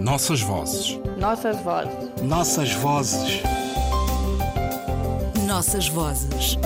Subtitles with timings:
[0.00, 0.96] Nossas vozes.
[1.18, 2.22] Nossas vozes.
[2.22, 3.42] Nossas vozes.
[5.44, 6.56] Nossas vozes.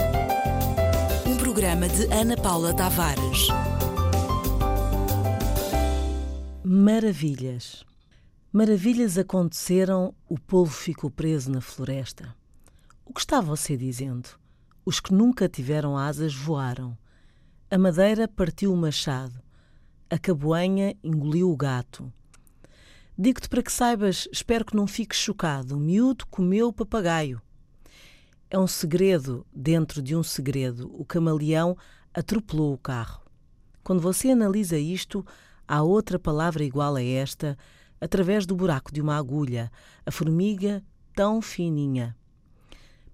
[1.27, 3.49] Um programa de Ana Paula Tavares.
[6.63, 7.85] Maravilhas.
[8.53, 12.37] Maravilhas aconteceram, o povo ficou preso na floresta.
[13.07, 14.29] O que está você dizendo?
[14.85, 16.97] Os que nunca tiveram asas voaram.
[17.71, 19.41] A madeira partiu o machado.
[20.11, 22.13] A caboanha engoliu o gato.
[23.17, 25.77] Digo-te para que saibas, espero que não fiques chocado.
[25.77, 27.43] O miúdo comeu o papagaio.
[28.51, 30.91] É um segredo dentro de um segredo.
[30.99, 31.77] O camaleão
[32.15, 33.23] atropelou o carro.
[33.85, 35.25] Quando você analisa isto,
[35.69, 37.59] há outra palavra igual a esta,
[38.01, 39.71] através do buraco de uma agulha,
[40.07, 40.83] a formiga
[41.15, 42.17] tão fininha.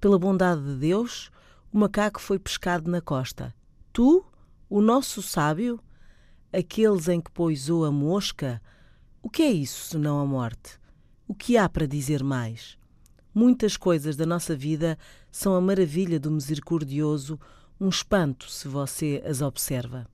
[0.01, 1.31] Pela bondade de Deus,
[1.73, 3.53] o macaco foi pescado na costa.
[3.93, 4.25] Tu,
[4.71, 5.81] o nosso sábio,
[6.53, 8.63] aqueles em que poisou a mosca,
[9.23, 10.79] o que é isso senão a morte?
[11.27, 12.79] O que há para dizer mais?
[13.35, 14.99] Muitas coisas da nossa vida
[15.31, 17.39] são a maravilha do misericordioso,
[17.81, 20.07] um espanto se você as observa.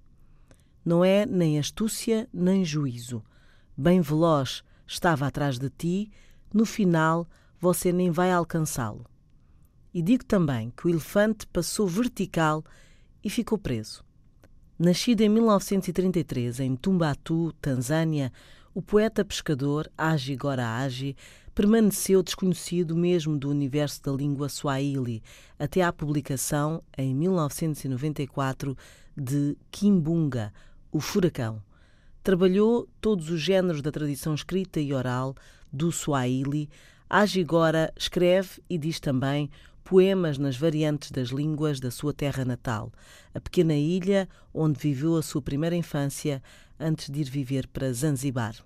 [0.84, 3.22] Não é nem astúcia nem juízo.
[3.76, 6.10] Bem veloz estava atrás de ti,
[6.52, 7.26] no final
[7.60, 9.06] você nem vai alcançá-lo.
[9.92, 12.64] E digo também que o elefante passou vertical
[13.22, 14.04] e ficou preso.
[14.78, 18.32] Nascido em 1933 em Tumbatu, Tanzânia,
[18.74, 21.16] o poeta pescador Agi Gora Agi
[21.54, 25.22] permaneceu desconhecido mesmo do universo da língua swahili
[25.56, 28.76] até à publicação, em 1994,
[29.16, 30.52] de Kimbunga,
[30.90, 31.62] o Furacão.
[32.20, 35.36] Trabalhou todos os géneros da tradição escrita e oral
[35.72, 36.68] do swahili.
[37.08, 39.48] Agi Gora escreve e diz também
[39.84, 42.90] poemas nas variantes das línguas da sua terra natal,
[43.34, 46.42] a pequena ilha onde viveu a sua primeira infância
[46.80, 48.56] antes de ir viver para Zanzibar.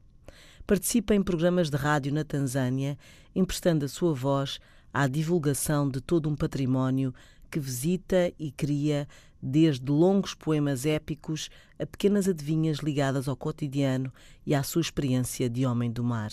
[0.67, 2.97] Participa em programas de rádio na Tanzânia,
[3.35, 4.61] emprestando a sua voz
[4.95, 7.13] à divulgação de todo um património
[7.51, 9.09] que visita e cria,
[9.41, 14.13] desde longos poemas épicos a pequenas adivinhas ligadas ao cotidiano
[14.45, 16.31] e à sua experiência de homem do mar.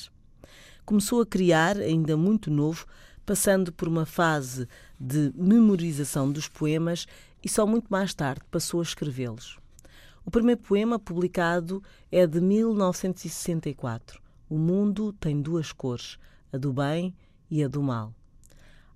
[0.85, 2.85] Começou a criar, ainda muito novo,
[3.25, 4.68] passando por uma fase
[5.00, 7.08] de memorização dos poemas
[7.44, 9.58] e só muito mais tarde passou a escrevê-los.
[10.25, 14.22] O primeiro poema publicado é de 1964.
[14.50, 16.18] O mundo tem duas cores,
[16.52, 17.13] a do bem
[17.50, 18.13] e a do mal.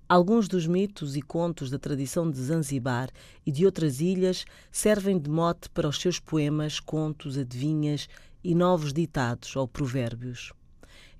[0.08, 3.10] Alguns dos mitos e contos da tradição de Zanzibar
[3.46, 8.08] e de outras ilhas servem de mote para os seus poemas, contos, adivinhas
[8.42, 10.52] e novos ditados ou provérbios.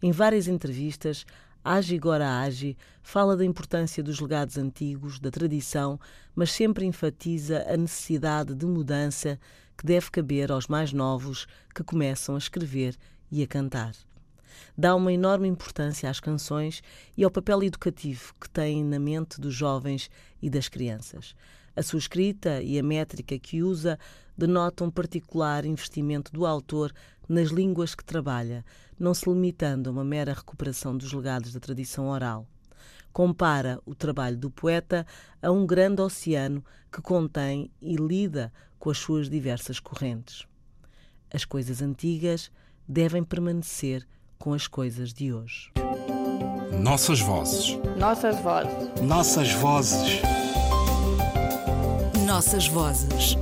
[0.03, 1.25] Em várias entrevistas,
[1.63, 6.01] Agi Gora Agi fala da importância dos legados antigos, da tradição,
[6.35, 9.39] mas sempre enfatiza a necessidade de mudança
[9.77, 12.97] que deve caber aos mais novos que começam a escrever
[13.31, 13.93] e a cantar.
[14.77, 16.83] Dá uma enorme importância às canções
[17.15, 20.11] e ao papel educativo que têm na mente dos jovens
[20.41, 21.35] e das crianças.
[21.77, 23.99] A sua escrita e a métrica que usa
[24.37, 26.91] denotam um particular investimento do autor
[27.31, 28.65] nas línguas que trabalha,
[28.99, 32.45] não se limitando a uma mera recuperação dos legados da tradição oral.
[33.13, 35.07] Compara o trabalho do poeta
[35.41, 40.45] a um grande oceano que contém e lida com as suas diversas correntes.
[41.33, 42.51] As coisas antigas
[42.89, 44.05] devem permanecer
[44.37, 45.71] com as coisas de hoje.
[46.83, 47.79] Nossas vozes.
[47.97, 49.01] Nossas vozes.
[49.03, 50.21] Nossas vozes.
[52.27, 53.37] Nossas vozes.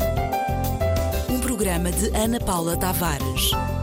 [1.30, 3.77] Um programa de Ana Paula Tavares.